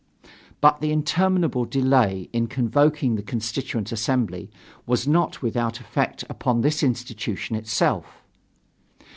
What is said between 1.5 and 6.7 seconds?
delay in convoking the Constituent Assembly was not without effect upon